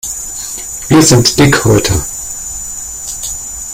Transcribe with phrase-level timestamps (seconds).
[0.87, 2.03] Wir sind Dickhäuter.